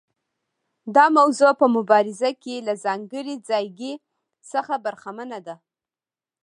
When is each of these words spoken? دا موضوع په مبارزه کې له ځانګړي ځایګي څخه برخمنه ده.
دا 0.95 1.05
موضوع 1.17 1.51
په 1.61 1.65
مبارزه 1.75 2.29
کې 2.43 2.55
له 2.67 2.73
ځانګړي 2.85 3.35
ځایګي 3.49 3.93
څخه 4.51 4.73
برخمنه 4.85 5.39
ده. 5.47 5.55